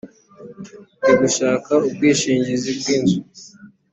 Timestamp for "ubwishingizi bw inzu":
1.87-3.19